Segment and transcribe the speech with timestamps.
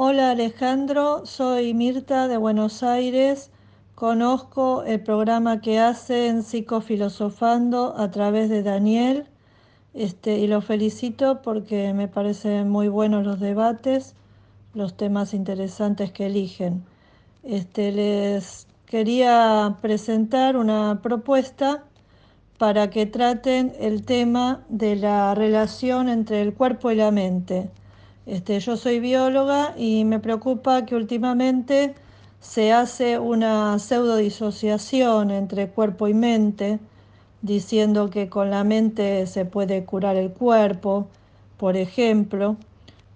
[0.00, 3.50] Hola Alejandro, soy Mirta de Buenos Aires.
[3.96, 9.26] Conozco el programa que hacen Psicofilosofando a través de Daniel
[9.94, 14.14] este, y lo felicito porque me parecen muy buenos los debates,
[14.72, 16.84] los temas interesantes que eligen.
[17.42, 21.82] Este, les quería presentar una propuesta
[22.56, 27.68] para que traten el tema de la relación entre el cuerpo y la mente.
[28.28, 31.94] Este, yo soy bióloga y me preocupa que últimamente
[32.40, 36.78] se hace una pseudodisociación entre cuerpo y mente,
[37.40, 41.08] diciendo que con la mente se puede curar el cuerpo,
[41.56, 42.56] por ejemplo,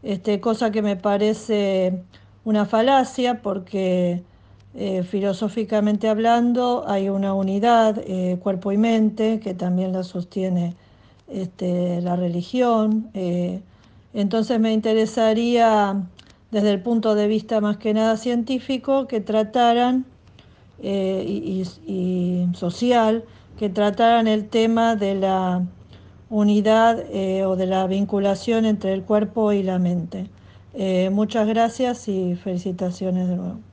[0.02, 2.02] este, cosa que me parece
[2.47, 4.22] una falacia porque
[4.74, 10.74] eh, filosóficamente hablando hay una unidad, eh, cuerpo y mente, que también la sostiene
[11.28, 13.10] este, la religión.
[13.12, 13.60] Eh,
[14.14, 16.02] entonces me interesaría,
[16.50, 20.04] desde el punto de vista más que nada científico, que trataran,
[20.82, 23.24] y, y, social,
[23.58, 25.64] que trataran el tema de la
[26.28, 27.04] unidad
[27.46, 30.28] o de la vinculación entre el cuerpo y la mente.
[31.10, 33.72] muchas gracias y felicitaciones de nuevo.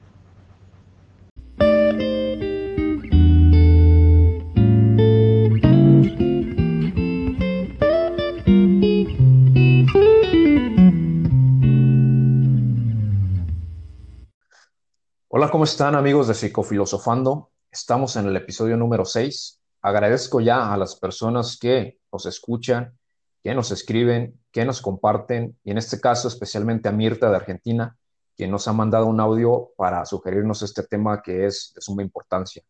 [15.52, 17.50] ¿Cómo están amigos de Psicofilosofando?
[17.72, 19.60] Estamos en el episodio número 6.
[19.82, 22.96] Agradezco ya a las personas que nos escuchan,
[23.42, 27.98] que nos escriben, que nos comparten, y en este caso especialmente a Mirta de Argentina,
[28.36, 32.62] quien nos ha mandado un audio para sugerirnos este tema que es de suma importancia.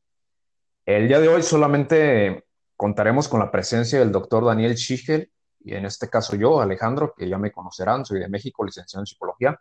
[0.85, 2.45] El día de hoy solamente
[2.77, 7.27] contaremos con la presencia del doctor Daniel Schichel, y en este caso yo, Alejandro, que
[7.27, 9.59] ya me conocerán, soy de México, licenciado en psicología.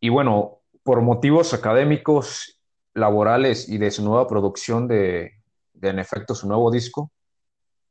[0.00, 2.62] Y bueno, por motivos académicos,
[2.94, 5.32] laborales y de su nueva producción de,
[5.82, 7.12] en efecto, su nuevo disco,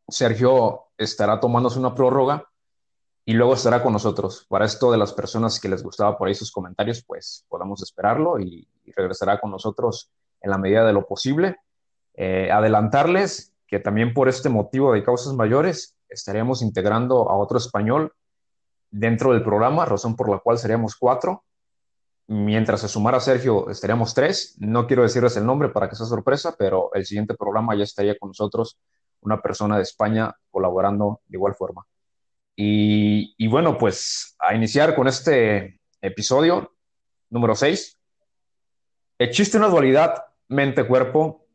[0.07, 2.49] Sergio estará tomándose una prórroga
[3.23, 4.47] y luego estará con nosotros.
[4.49, 8.39] Para esto de las personas que les gustaba por ahí sus comentarios, pues podamos esperarlo
[8.39, 10.09] y, regresará con nosotros
[10.41, 11.57] en la medida de lo posible.
[12.15, 18.11] Eh, adelantarles que también por este motivo de causas mayores estaríamos integrando a otro español
[18.89, 21.43] dentro del programa, razón por la cual seríamos cuatro
[22.27, 24.55] mientras se sumara Sergio, estaríamos tres.
[24.59, 28.17] No quiero decirles el nombre para que sea sorpresa, pero el siguiente programa ya estaría
[28.17, 28.77] con nosotros
[29.21, 31.85] una persona de España colaborando de igual forma.
[32.55, 36.73] Y, bueno, pues a iniciar con este episodio
[37.29, 37.99] número seis.
[39.19, 41.45] Existe una dualidad mente-cuerpo.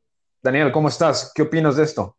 [0.43, 1.33] Daniel, ¿cómo estás?
[1.34, 2.16] ¿Qué opinas de esto?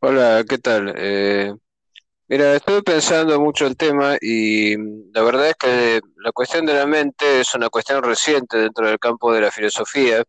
[0.00, 0.92] Hola, ¿qué tal?
[0.96, 1.54] Eh,
[2.28, 4.76] Mira, estuve pensando mucho el tema y
[5.12, 8.98] la verdad es que la cuestión de la mente es una cuestión reciente dentro del
[8.98, 10.24] campo de la filosofía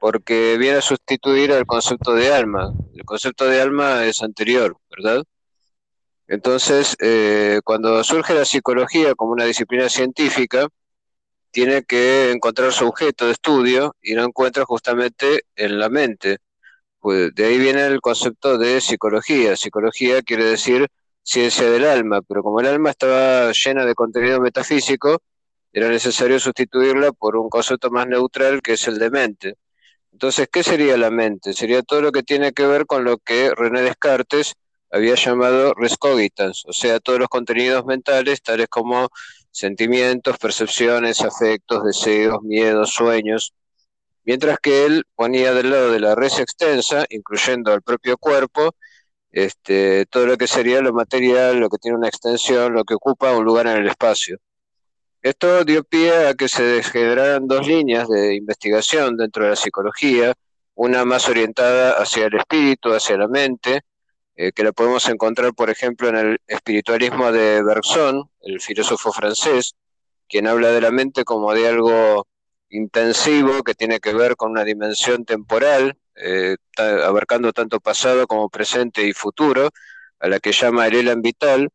[0.00, 2.72] porque viene a sustituir al concepto de alma.
[2.94, 5.22] El concepto de alma es anterior, ¿verdad?
[6.28, 10.66] Entonces, eh, cuando surge la psicología como una disciplina científica,
[11.50, 16.38] tiene que encontrar su objeto de estudio y lo encuentra justamente en la mente.
[17.00, 19.56] Pues de ahí viene el concepto de psicología.
[19.56, 20.88] Psicología quiere decir
[21.28, 25.20] ciencia del alma, pero como el alma estaba llena de contenido metafísico,
[25.74, 29.54] era necesario sustituirla por un concepto más neutral que es el de mente.
[30.10, 31.52] Entonces, ¿qué sería la mente?
[31.52, 34.54] Sería todo lo que tiene que ver con lo que René Descartes
[34.90, 39.10] había llamado res cogitans, o sea, todos los contenidos mentales, tales como
[39.50, 43.52] sentimientos, percepciones, afectos, deseos, miedos, sueños,
[44.24, 48.74] mientras que él ponía del lado de la res extensa, incluyendo al propio cuerpo,
[49.30, 53.36] este, todo lo que sería lo material, lo que tiene una extensión, lo que ocupa
[53.36, 54.38] un lugar en el espacio.
[55.22, 60.34] Esto dio pie a que se generaran dos líneas de investigación dentro de la psicología,
[60.74, 63.82] una más orientada hacia el espíritu, hacia la mente,
[64.36, 69.74] eh, que la podemos encontrar, por ejemplo, en el espiritualismo de Bergson, el filósofo francés,
[70.28, 72.28] quien habla de la mente como de algo
[72.70, 79.06] intensivo que tiene que ver con una dimensión temporal, eh, abarcando tanto pasado como presente
[79.06, 79.70] y futuro,
[80.20, 81.70] a la que llama el elan vital.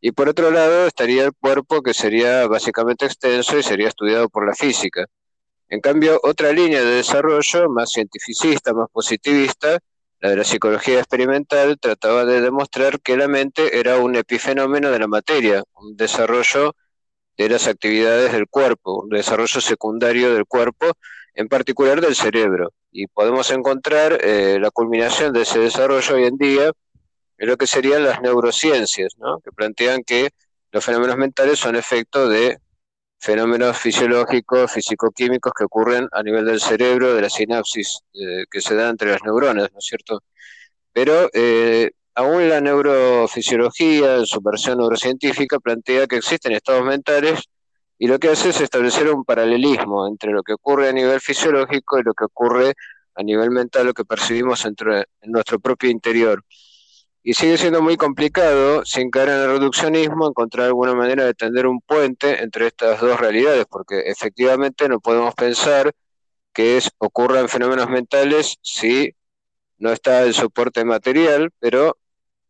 [0.00, 4.46] Y por otro lado estaría el cuerpo que sería básicamente extenso y sería estudiado por
[4.46, 5.06] la física.
[5.68, 9.78] En cambio, otra línea de desarrollo, más cientificista, más positivista,
[10.20, 14.98] la de la psicología experimental, trataba de demostrar que la mente era un epifenómeno de
[14.98, 16.76] la materia, un desarrollo
[17.36, 20.92] de las actividades del cuerpo, un desarrollo secundario del cuerpo,
[21.34, 22.72] en particular del cerebro.
[22.90, 26.70] Y podemos encontrar eh, la culminación de ese desarrollo hoy en día
[27.38, 29.40] en lo que serían las neurociencias, ¿no?
[29.40, 30.30] que plantean que
[30.70, 32.58] los fenómenos mentales son efecto de
[33.18, 38.74] fenómenos fisiológicos, físico-químicos que ocurren a nivel del cerebro, de la sinapsis eh, que se
[38.74, 40.22] da entre las neuronas, ¿no es cierto?
[40.92, 47.40] Pero eh, aún la neurofisiología, en su versión neurocientífica, plantea que existen estados mentales
[47.98, 51.98] y lo que hace es establecer un paralelismo entre lo que ocurre a nivel fisiológico
[51.98, 52.74] y lo que ocurre
[53.14, 54.74] a nivel mental, lo que percibimos en
[55.22, 56.44] nuestro propio interior.
[57.22, 61.66] Y sigue siendo muy complicado, sin caer en el reduccionismo, encontrar alguna manera de tender
[61.66, 65.92] un puente entre estas dos realidades, porque efectivamente no podemos pensar
[66.52, 69.14] que es, ocurran fenómenos mentales si
[69.78, 71.96] no está el soporte material, pero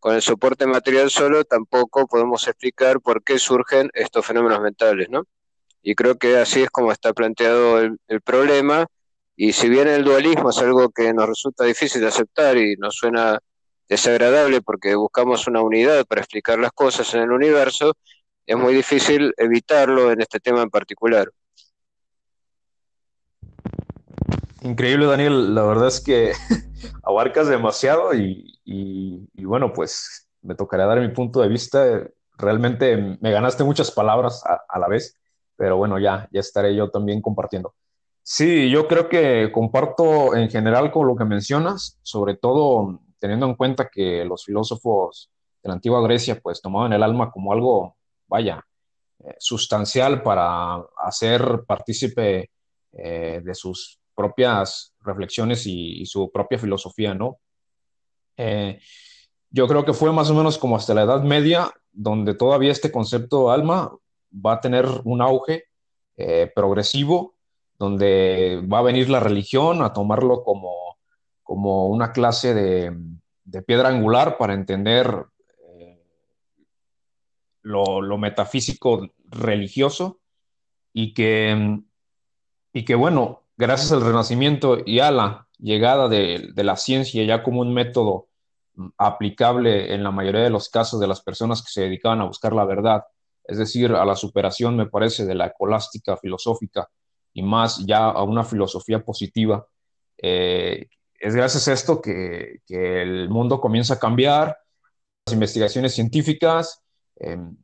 [0.04, 5.24] con el soporte material solo tampoco podemos explicar por qué surgen estos fenómenos mentales, ¿no?
[5.82, 8.86] Y creo que así es como está planteado el, el problema,
[9.34, 12.96] y si bien el dualismo es algo que nos resulta difícil de aceptar y nos
[12.96, 13.38] suena
[13.88, 17.94] desagradable porque buscamos una unidad para explicar las cosas en el universo,
[18.44, 21.30] es muy difícil evitarlo en este tema en particular.
[24.64, 25.54] Increíble, Daniel.
[25.54, 26.32] La verdad es que
[27.02, 32.08] abarcas demasiado y, y, bueno, pues me tocaría dar mi punto de vista.
[32.38, 35.20] Realmente me ganaste muchas palabras a, a, la vez,
[35.54, 37.74] pero bueno, ya, ya estaré yo también compartiendo.
[38.22, 43.56] Sí, yo creo que comparto en general con lo que mencionas, sobre todo teniendo en
[43.56, 45.30] cuenta que los filósofos
[45.62, 47.96] de la antigua Grecia pues tomaban el alma como algo,
[48.26, 48.64] vaya,
[49.18, 52.50] eh, sustancial para hacer partícipe
[52.92, 57.38] eh, de sus propias reflexiones y, su propia filosofía, ¿no?
[58.36, 58.80] Eh,
[59.50, 62.90] yo creo que fue más o menos como hasta la Edad Media, donde todavía este
[62.90, 63.92] concepto alma
[64.34, 65.64] va a tener un auge
[66.54, 67.34] progresivo,
[67.78, 70.94] donde va a venir la religión a tomarlo como
[71.44, 75.26] como una clase de, piedra angular para entender
[75.68, 76.02] eh,
[77.62, 80.18] lo, metafísico religioso
[80.92, 81.80] y que,
[82.72, 87.60] y que, bueno, gracias al Renacimiento y a la llegada de, la ciencia ya como
[87.60, 88.28] un método
[88.98, 92.52] aplicable en la mayoría de los casos de las personas que se dedicaban a buscar
[92.52, 93.04] la verdad,
[93.44, 96.88] es decir, a la superación, me parece, de la ecolástica filosófica
[97.32, 99.66] y más ya a una filosofía positiva,
[100.18, 104.58] eh, es gracias a esto que, el mundo comienza a cambiar,
[105.26, 106.82] las investigaciones científicas,
[107.16, 107.56] em,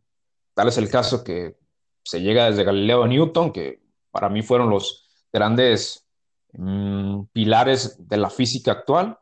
[0.54, 1.56] tal es el caso que
[2.02, 6.06] se llega desde Galileo a Newton, que para mí fueron los grandes
[6.52, 9.18] mm, pilares de la física actual.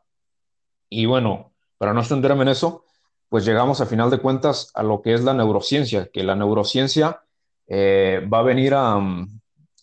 [0.89, 2.85] Y bueno, para no extenderme en eso,
[3.29, 7.21] pues llegamos a final de cuentas a lo que es la neurociencia, que la neurociencia
[7.67, 8.99] eh, va a venir a,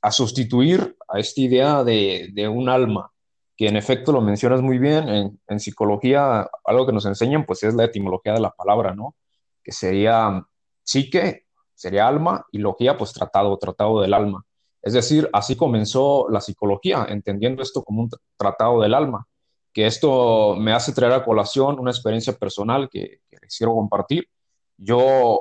[0.03, 3.13] a, sustituir a esta idea de, un alma,
[3.57, 7.75] que en efecto lo mencionas muy bien, en, psicología algo que nos enseñan pues es
[7.75, 9.15] la etimología de la palabra, ¿no?
[9.63, 10.45] Que sería
[10.83, 14.45] psique, sería alma, y logía pues tratado, tratado del alma.
[14.87, 19.27] Es decir, así comenzó la psicología, entendiendo esto como un tratado del alma,
[19.73, 24.29] que esto me hace traer a colación una experiencia personal que, que quiero compartir.
[24.77, 25.01] Yo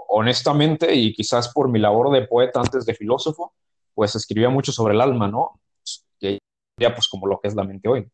[0.09, 3.53] honestamente, y quizás por mi labor de poeta antes de filósofo,
[3.93, 5.61] pues escribía mucho sobre el alma, ¿no?
[6.19, 6.39] Que
[6.79, 8.09] pues como lo que es la mente hoy.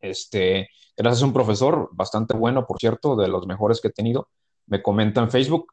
[0.00, 0.68] Este,
[0.98, 4.28] gracias a un profesor bastante bueno, por cierto, de los mejores que he tenido,
[4.66, 5.72] me comenta en Facebook,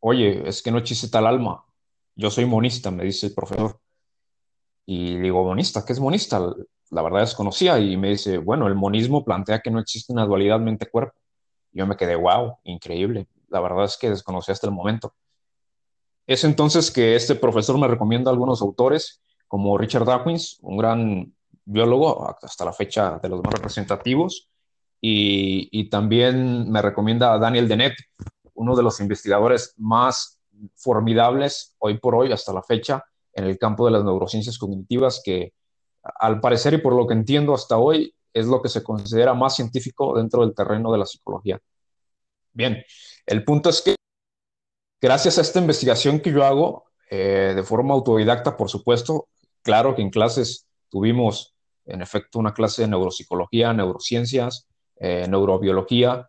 [0.00, 1.64] oye, es que no existe tal alma,
[2.16, 3.78] yo soy monista, me dice el profesor.
[4.86, 6.40] Y digo, monista, ¿qué es monista?
[6.90, 10.60] La verdad desconocía y me dice, bueno, el monismo plantea que no existe una dualidad
[10.60, 11.14] mente-cuerpo.
[11.72, 13.28] Yo me quedé, wow, increíble.
[13.48, 15.14] La verdad es que desconocí hasta el momento.
[16.26, 21.34] Es entonces que este profesor me recomienda algunos autores como Richard Dawkins, un gran
[21.64, 24.48] biólogo hasta la fecha de los más representativos,
[25.04, 27.94] y, también me recomienda a Daniel Dennett,
[28.54, 30.40] uno de los investigadores más
[30.76, 35.52] formidables hoy por hoy hasta la fecha en el campo de las neurociencias cognitivas, que
[36.02, 39.56] al parecer y por lo que entiendo hasta hoy es lo que se considera más
[39.56, 41.60] científico dentro del terreno de la psicología.
[42.52, 42.84] Bien,
[43.26, 43.94] el punto es que
[45.00, 49.28] gracias a esta investigación que yo hago, eh, de forma autodidacta, por supuesto,
[49.62, 51.54] Claro que en clases tuvimos,
[51.86, 56.28] en efecto, una clase de neuropsicología, neurociencias, eh, neurobiología,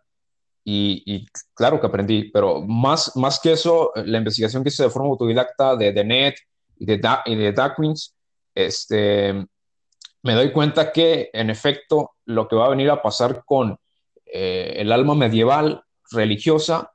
[0.66, 5.10] y, claro que aprendí, pero más, más que eso, la investigación que hice de forma
[5.10, 6.36] autodidacta de, de NET
[6.78, 7.54] y de, da, y de
[8.54, 9.46] este,
[10.22, 13.78] me doy cuenta que, en efecto, lo que va a venir a pasar con
[14.26, 16.92] eh, el alma medieval religiosa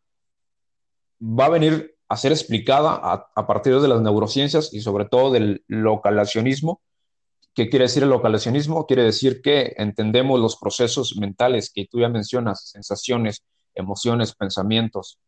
[1.22, 3.00] va a venir a ser explicada
[3.36, 6.82] a, partir de las neurociencias y sobre todo del localacionismo.
[7.54, 8.88] ¿Qué quiere decir el localacionismo?
[8.88, 13.44] Quiere decir que entendemos los procesos mentales que tú ya mencionas, sensaciones,
[13.76, 15.20] emociones, pensamientos,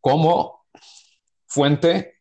[0.00, 0.66] como
[1.46, 2.15] fuente,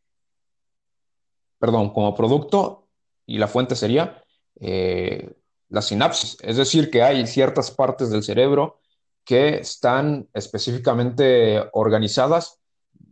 [1.65, 2.89] perdón, como producto,
[3.25, 4.22] y la fuente sería
[4.60, 5.34] eh,
[5.69, 6.38] la sinapsis.
[6.41, 8.81] Es decir, que hay ciertas partes del cerebro
[9.24, 12.60] que están específicamente organizadas,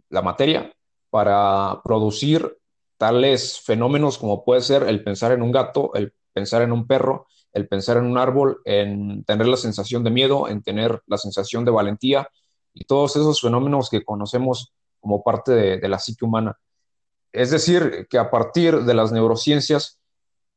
[0.10, 0.72] la materia,
[1.10, 2.60] para producir
[3.00, 7.25] tales fenómenos como puede ser el pensar en un gato, el pensar en un perro,
[7.53, 11.65] el pensar en un árbol, en tener la sensación de miedo, en tener la sensación
[11.65, 12.29] de valentía
[12.72, 16.55] y todos esos fenómenos que conocemos como parte de, de la psique humana.
[17.34, 20.00] Es decir, que a partir de las neurociencias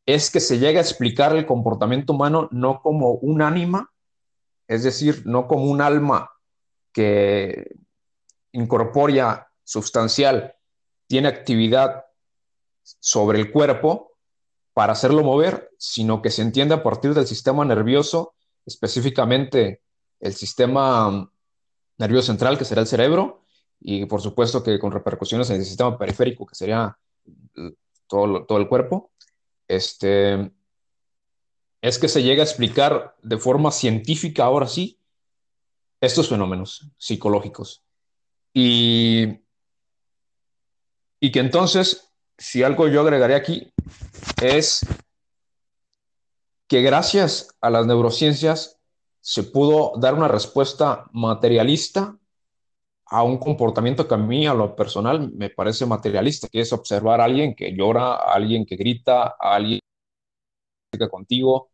[0.04, 3.90] es que se llega a explicar el comportamiento humano no como un ánima,
[4.68, 6.30] es decir, no como un alma
[6.92, 7.76] que
[8.52, 10.54] incorpórea sustancial,
[11.06, 12.04] tiene actividad
[12.82, 14.12] sobre el cuerpo
[14.74, 18.34] para hacerlo mover, sino que se entiende a partir del sistema nervioso,
[18.66, 19.82] específicamente
[20.20, 21.30] el sistema
[21.96, 23.45] nervioso central, que será el cerebro,
[23.88, 26.98] y por supuesto que con repercusiones en el sistema periférico, que sería
[28.08, 29.12] todo, todo el cuerpo,
[29.68, 30.50] este,
[31.80, 34.98] es que se llega a explicar de forma científica, ahora sí,
[36.00, 37.84] estos fenómenos psicológicos.
[38.52, 39.38] Y,
[41.20, 43.72] y que entonces, si algo yo agregaría aquí,
[44.42, 44.84] es
[46.66, 48.80] que gracias a las neurociencias
[49.20, 52.18] se pudo dar una respuesta materialista
[53.06, 57.20] a un comportamiento que a mí, a lo personal, me parece materialista, que es observar
[57.20, 59.80] a alguien que llora, a alguien que grita, a alguien
[60.90, 61.70] que contigo,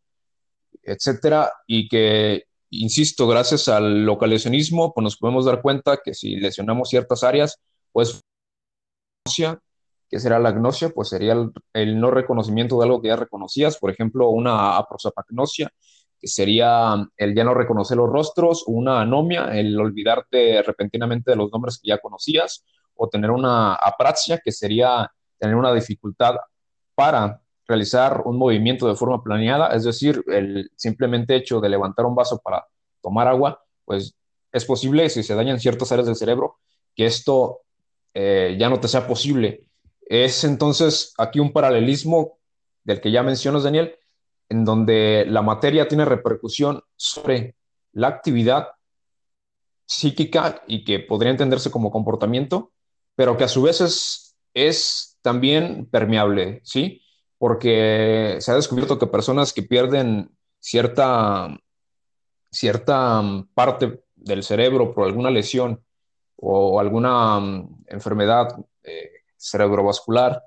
[0.81, 6.89] etcétera, y que, insisto, gracias al localizacionismo, pues nos podemos dar cuenta que si lesionamos
[6.89, 7.59] ciertas áreas,
[7.91, 8.21] pues
[10.09, 10.89] ¿Qué será la agnosia?
[10.89, 11.35] Pues sería
[11.73, 15.73] el, no reconocimiento de algo que ya reconocías, por ejemplo, una aprosapagnosia, que
[16.23, 21.79] sería el ya no reconocer los rostros, una anomia, el olvidarte repentinamente de los nombres
[21.79, 22.65] que ya conocías,
[22.95, 26.35] o tener una apraxia, que sería tener una dificultad
[26.95, 32.15] para realizar un movimiento de forma planeada, es decir, el simplemente hecho de levantar un
[32.15, 32.65] vaso para
[33.01, 34.15] tomar agua, pues
[34.51, 36.57] es posible, si se dañan ciertas áreas del cerebro,
[36.95, 37.61] que esto
[38.13, 39.67] eh, ya no te sea posible.
[40.01, 42.37] Es entonces aquí un paralelismo
[42.83, 43.95] del que ya mencionas, Daniel,
[44.53, 47.55] en donde la materia tiene repercusión sobre
[47.91, 48.67] la actividad
[49.83, 52.71] psíquica y que podría entenderse como comportamiento,
[53.15, 57.01] pero que a su vez es, también permeable, ¿sí?
[57.39, 60.29] Porque se ha descubierto que personas que pierden
[60.59, 61.57] cierta,
[62.51, 63.23] cierta
[63.55, 65.83] parte del cerebro por alguna lesión
[66.35, 70.43] o alguna mm, enfermedad eh, cerebrovascular,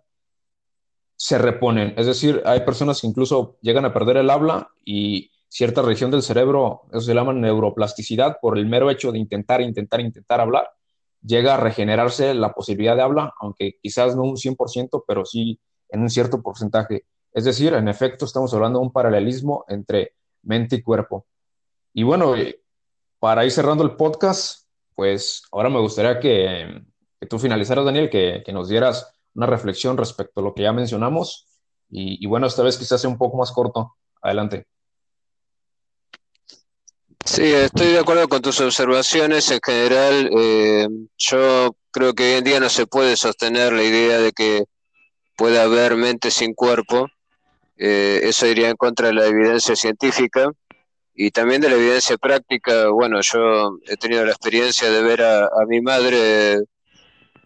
[1.17, 1.95] se reponen.
[1.97, 6.23] Es decir, hay personas que incluso llegan a perder el habla y cierta región del
[6.23, 10.69] cerebro, eso se llama neuroplasticidad, por el mero hecho de intentar, intentar, intentar hablar,
[11.23, 15.59] llega a regenerarse la posibilidad de habla, aunque quizás no un 100%, pero sí
[15.89, 17.05] en un cierto porcentaje.
[17.33, 21.27] Es decir, en efecto, estamos hablando de un paralelismo entre mente y cuerpo.
[21.93, 22.35] Y bueno,
[23.19, 26.83] para ir cerrando el podcast, pues ahora me gustaría que,
[27.29, 31.47] tú finalizaras, Daniel, que, nos dieras una reflexión respecto a lo que ya mencionamos.
[31.89, 33.95] Y, bueno, esta vez quizás sea un poco más corto.
[34.21, 34.67] Adelante.
[37.25, 39.51] Sí, estoy de acuerdo con tus observaciones.
[39.51, 40.89] En general, eh,
[41.19, 44.65] yo creo que hoy en día no se puede sostener la idea de que
[45.37, 47.07] puede haber mente sin cuerpo.
[47.77, 50.51] Eh, eso iría en contra de la evidencia científica
[51.17, 55.49] y también de la evidencia práctica, bueno, yo he tenido la experiencia de ver a,
[55.67, 56.59] mi madre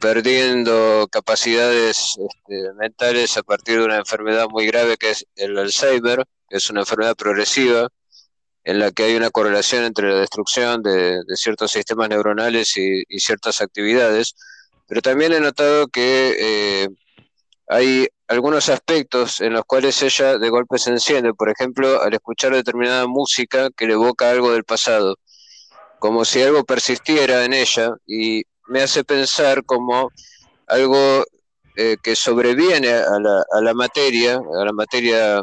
[0.01, 6.25] perdiendo capacidades este, mentales a partir de una enfermedad muy grave que es el Alzheimer,
[6.49, 7.89] que es una enfermedad progresiva
[8.65, 13.61] en la que hay una correlación entre la destrucción de, ciertos sistemas neuronales y, ciertas
[13.61, 14.35] actividades,
[14.87, 16.89] pero también he notado que eh,
[17.69, 22.53] hay algunos aspectos en los cuales ella de golpe se enciende, por ejemplo, al escuchar
[22.55, 25.17] determinada música que le evoca algo del pasado,
[25.99, 30.11] como si algo persistiera en ella y me hace pensar como
[30.67, 31.25] algo
[31.77, 35.43] eh, que sobreviene a la, a la, materia, a la materia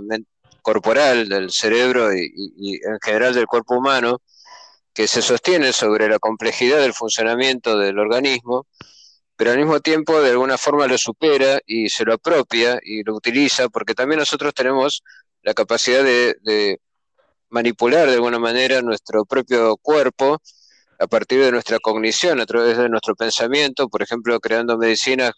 [0.62, 4.22] corporal del cerebro y, y en general del cuerpo humano,
[4.94, 8.66] que se sostiene sobre la complejidad del funcionamiento del organismo
[9.38, 13.16] pero al mismo tiempo de alguna forma lo supera y se lo apropia y lo
[13.16, 15.04] utiliza, porque también nosotros tenemos
[15.44, 16.80] la capacidad de,
[17.50, 20.42] manipular de alguna manera nuestro propio cuerpo
[21.00, 25.32] a partir de nuestra cognición, a través de nuestro pensamiento, por ejemplo, creando medicinas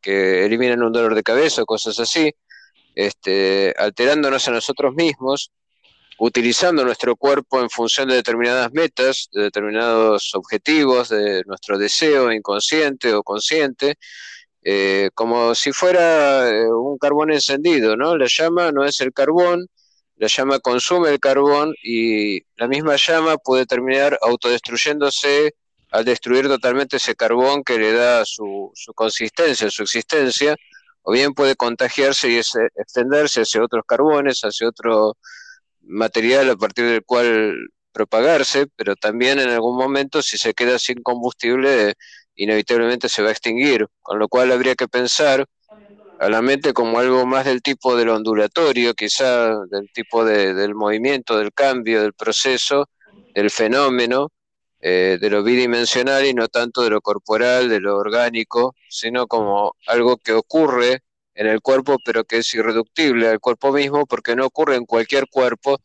[0.00, 2.32] que eliminan un dolor de cabeza o cosas así,
[2.94, 5.50] este, alterándonos a nosotros mismos
[6.18, 13.14] utilizando nuestro cuerpo en función de determinadas metas, de determinados objetivos, de nuestro deseo inconsciente
[13.14, 13.94] o consciente,
[14.62, 18.16] eh, como si fuera eh, un carbón encendido, ¿no?
[18.16, 19.68] La llama no es el carbón,
[20.18, 25.54] la llama consume el carbón y la misma llama puede terminar autodestruyéndose
[25.90, 30.56] al destruir totalmente ese carbón que le da su, su consistencia, su existencia,
[31.02, 35.16] o bien puede contagiarse y extenderse hacia otros carbones, hacia otro
[35.82, 37.54] material a partir del cual
[37.92, 41.94] propagarse, pero también en algún momento si se queda sin combustible
[42.34, 45.46] inevitablemente se va a extinguir, con lo cual habría que pensar
[46.18, 50.74] a la mente como algo más del tipo del ondulatorio, quizá del tipo de, del
[50.74, 52.88] movimiento, del cambio, del proceso,
[53.34, 54.32] del fenómeno,
[54.80, 59.74] eh, de lo bidimensional y no tanto de lo corporal, de lo orgánico, sino como
[59.86, 61.02] algo que ocurre
[61.34, 65.28] en el cuerpo, pero que es irreductible al cuerpo mismo porque no ocurre en cualquier
[65.28, 65.78] cuerpo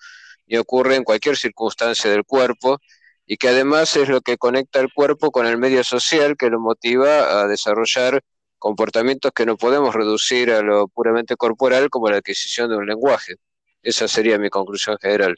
[0.47, 2.79] ni ocurre en cualquier circunstancia del cuerpo
[3.25, 6.59] y que además es lo que conecta el cuerpo con el medio social que lo
[6.59, 8.23] motiva a desarrollar
[8.63, 13.35] comportamientos que no podemos reducir a lo puramente corporal como la adquisición de un lenguaje.
[13.81, 15.35] Esa sería mi conclusión general.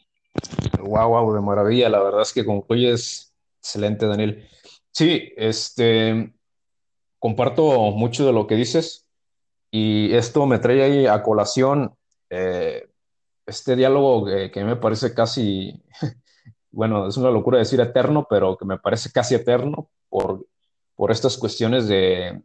[0.79, 1.89] Wow, wow, de maravilla.
[1.89, 4.48] La verdad es que concluyes excelente, Daniel.
[4.91, 6.36] Sí, este,
[7.17, 9.08] comparto mucho de lo que dices.
[9.72, 11.96] Y esto me trae ahí a colación
[12.29, 12.88] eh,
[13.48, 15.82] este diálogo que, me parece casi,
[16.70, 20.46] bueno, es una locura decir eterno, pero que me parece casi eterno por,
[20.96, 22.39] por estas cuestiones de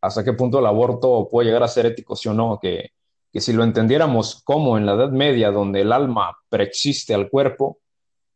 [0.00, 2.90] hasta qué punto el aborto puede llegar a ser ético, sí o no, que,
[3.32, 7.78] que si lo entendiéramos como en la Edad Media, donde el alma preexiste al cuerpo,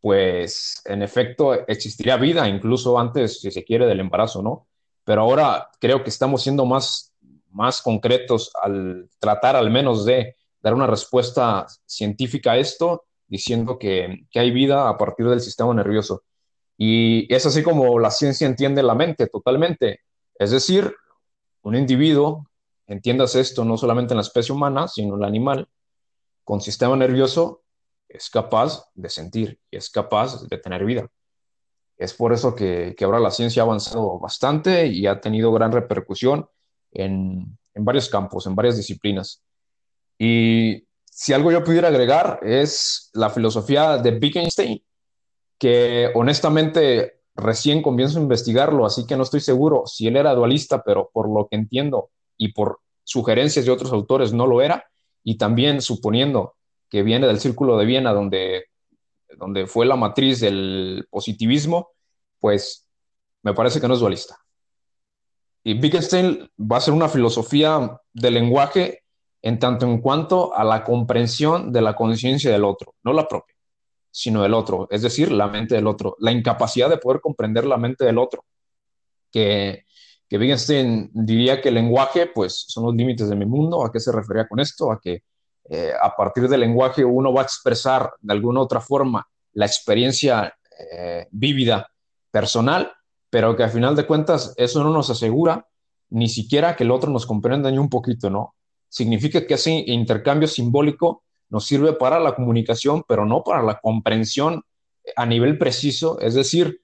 [0.00, 4.66] pues en efecto existiría vida, incluso antes, si se quiere, del embarazo, ¿no?
[5.04, 7.10] Pero ahora creo que estamos siendo más
[7.52, 14.26] más concretos al tratar al menos de dar una respuesta científica a esto, diciendo que,
[14.34, 16.24] hay vida a partir del sistema nervioso.
[16.76, 20.00] Y es así como la ciencia entiende la mente totalmente.
[20.34, 20.94] Es decir,
[21.62, 22.50] un individuo,
[22.86, 25.68] entiendas esto no solamente en la especie humana, sino en el animal,
[26.44, 27.62] con sistema nervioso,
[28.08, 31.08] es capaz de sentir y es capaz de tener vida.
[31.96, 35.70] Es por eso que, que ahora la ciencia ha avanzado bastante y ha tenido gran
[35.70, 36.48] repercusión
[36.92, 39.42] en, varios campos, en varias disciplinas.
[40.18, 44.82] Y si algo yo pudiera agregar es la filosofía de Wittgenstein,
[45.58, 50.82] que honestamente recién comienzo a investigarlo, así que no estoy seguro si él era dualista,
[50.82, 54.84] pero por lo que entiendo y por sugerencias de otros autores no lo era,
[55.24, 56.54] y también suponiendo
[56.88, 58.66] que viene del Círculo de Viena, donde,
[59.36, 61.90] donde fue la matriz del positivismo,
[62.38, 62.86] pues
[63.42, 64.38] me parece que no es dualista.
[65.62, 69.02] Y Wittgenstein va a ser una filosofía del lenguaje
[69.42, 73.49] en tanto en cuanto a la comprensión de la conciencia del otro, no la propia,
[74.10, 77.76] sino del otro, es decir, la mente del otro, la incapacidad de poder comprender la
[77.76, 78.44] mente del otro,
[79.30, 79.84] que,
[80.28, 84.00] que Wittgenstein diría que el lenguaje, pues, son los límites de mi mundo, ¿a qué
[84.00, 84.90] se refería con esto?
[84.90, 85.22] A que
[85.68, 90.52] eh, a partir del lenguaje uno va a expresar de alguna otra forma la experiencia
[90.92, 91.88] eh, vívida
[92.30, 92.92] personal
[93.30, 95.66] pero que al final de cuentas eso no nos asegura
[96.10, 98.56] ni siquiera que el otro nos comprenda ni un poquito, ¿no?
[98.88, 104.62] Significa que ese intercambio simbólico nos sirve para la comunicación, pero no para la comprensión
[105.16, 106.82] a nivel preciso, es decir,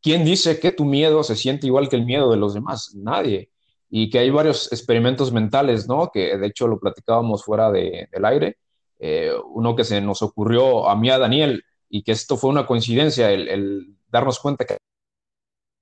[0.00, 2.94] ¿quién dice que tu miedo se siente igual que el miedo de los demás?
[2.94, 3.50] Nadie.
[3.90, 6.10] Y que hay varios experimentos mentales, ¿no?
[6.12, 8.58] Que de hecho lo platicábamos fuera del aire.
[8.98, 12.66] Eh, uno que se nos ocurrió a mí, a Daniel, y que esto fue una
[12.66, 14.78] coincidencia, el darnos cuenta que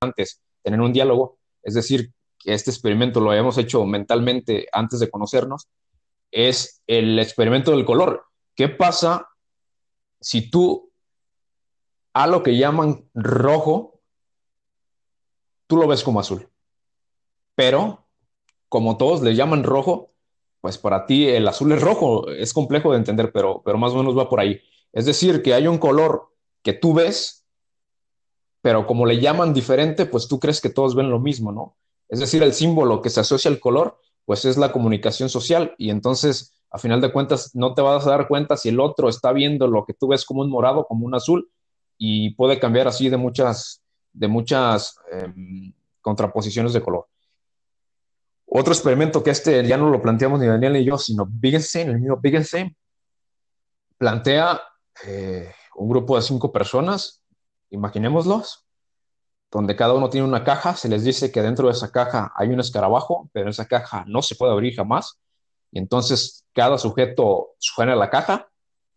[0.01, 5.09] antes, tener un diálogo, es decir, que este experimento lo habíamos hecho mentalmente antes de
[5.09, 5.67] conocernos,
[6.35, 8.25] es el experimento del color.
[8.53, 9.29] ¿Qué pasa
[10.19, 10.91] si tú
[12.13, 14.01] a lo que llaman rojo,
[15.67, 16.49] tú lo ves como azul?
[17.55, 18.05] Pero,
[18.69, 20.11] como todos le llaman rojo,
[20.61, 23.97] pues para ti el azul es rojo, es complejo de entender, pero, pero más o
[23.97, 24.61] menos va por ahí.
[24.91, 27.45] Es decir, que hay un color que tú ves
[28.65, 31.77] pero como le llaman diferente, pues tú crees que todos ven lo mismo, ¿no?
[32.09, 35.89] Es decir, el símbolo que se asocia al color, pues es la comunicación social y
[35.89, 39.31] entonces, a final de cuentas, no te vas a dar cuenta si el otro está
[39.31, 41.49] viendo lo que tú ves como un morado, como un azul,
[41.97, 47.07] y puede cambiar así de muchas, de muchas em, contraposiciones de color.
[48.47, 51.99] Otro experimento que este ya no lo planteamos ni Daniel ni yo, sino Wittgenstein, el
[51.99, 52.75] mismo Wittgenstein,
[53.97, 54.61] plantea
[55.05, 57.21] eh, un grupo de cinco personas
[57.69, 58.64] imaginémoslos,
[59.51, 62.49] donde cada uno tiene una caja, se les dice que dentro de esa caja hay
[62.49, 65.19] un escarabajo, pero esa caja no se puede abrir jamás,
[65.71, 68.49] y entonces cada sujeto suena la caja,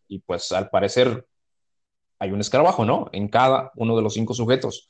[0.09, 1.27] y pues al parecer
[2.19, 3.09] hay un escarabajo, ¿no?
[3.13, 4.89] En cada uno de los cinco sujetos.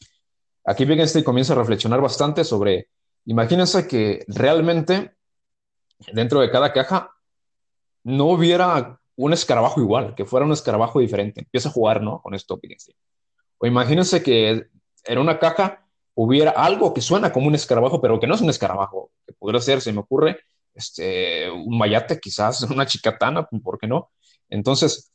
[0.65, 2.89] Aquí Wittgenstein comienza a reflexionar bastante sobre,
[3.25, 5.17] imagínense que realmente
[6.13, 7.11] dentro de cada caja
[8.05, 11.41] no hubiera un escarabajo igual, que fuera un escarabajo diferente.
[11.41, 12.23] Empieza a jugar, ¿no?
[12.23, 12.97] Con esto Wittgenstein.
[13.59, 14.69] O imagínense que
[15.09, 18.51] en una caja hubiera algo que suena como un escarabajo, pero que no es un
[18.51, 20.39] escarabajo, que podría ser, se me ocurre,
[20.75, 24.11] este, un mayate, quizás una chicatana, ¿por qué no?
[24.49, 25.13] Entonces,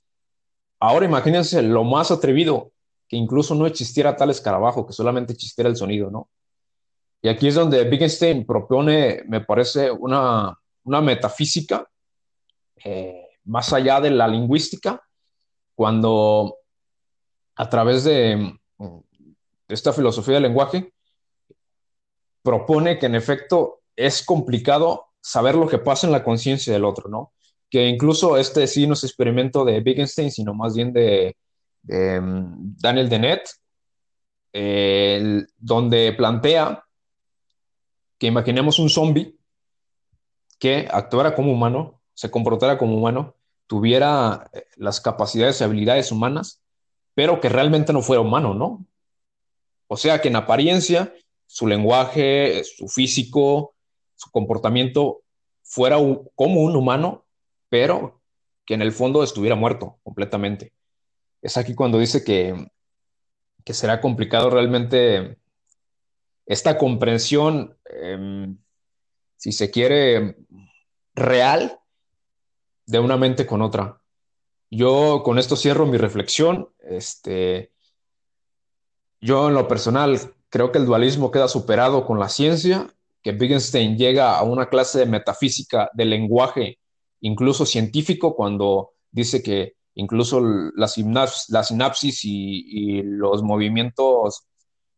[0.79, 2.71] ahora imagínense lo más atrevido,
[3.07, 6.29] que incluso no existiera tal escarabajo, que solamente existiera el sonido, ¿no?
[7.21, 11.87] Y aquí es donde Wittgenstein propone, me parece, una, una metafísica
[12.83, 15.01] eh, más allá de la lingüística,
[15.75, 16.57] cuando
[17.55, 18.57] a través de
[19.67, 20.93] esta filosofía del lenguaje
[22.41, 27.09] propone que en efecto es complicado saber lo que pasa en la conciencia del otro,
[27.09, 27.31] ¿no?
[27.69, 31.35] Que incluso este sí no es experimento de Wittgenstein, sino más bien de,
[31.83, 33.49] mm, Daniel Dennett,
[35.57, 36.83] donde plantea
[38.19, 39.35] que imaginemos un zombie
[40.59, 43.35] que actuara como humano, se comportara como humano,
[43.67, 46.61] tuviera eh, las capacidades y habilidades humanas,
[47.15, 48.85] pero que realmente no fuera humano, ¿no?
[49.93, 51.13] O sea, que en apariencia
[51.45, 53.75] su lenguaje, su físico,
[54.15, 55.21] su comportamiento
[55.61, 55.97] fuera
[56.33, 57.27] como un humano,
[57.69, 58.19] pero
[58.65, 60.73] que en el fondo estuviera muerto completamente.
[61.43, 62.71] Es aquí cuando dice que,
[63.63, 65.37] que será complicado realmente
[66.47, 68.57] esta comprensión, em,
[69.37, 70.37] si se quiere,
[71.13, 71.79] real
[72.87, 74.01] de una mente con otra.
[74.71, 76.73] Yo con esto cierro mi reflexión.
[76.79, 77.73] Este,
[79.23, 83.97] yo en lo personal creo que el dualismo queda superado con la ciencia, que Wittgenstein
[83.97, 86.77] llega a una clase de metafísica del lenguaje,
[87.21, 90.41] incluso científico, cuando dice que incluso
[90.75, 94.43] la, sinapsis y, los movimientos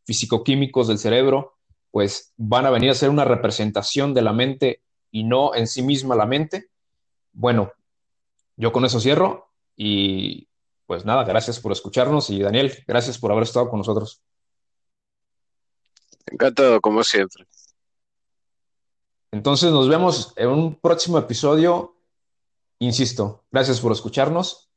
[0.05, 1.57] fisicoquímicos del cerebro,
[1.91, 5.83] pues van a venir a ser una representación de la mente y no en sí
[5.83, 6.69] misma la mente.
[7.31, 7.73] Bueno,
[8.57, 10.47] yo con eso cierro y
[10.85, 14.21] pues nada, gracias por escucharnos y Daniel, gracias por haber estado con nosotros.
[16.25, 17.45] Encantado, como siempre.
[19.31, 21.95] Entonces nos vemos en un próximo episodio.
[22.79, 24.69] Insisto, gracias por escucharnos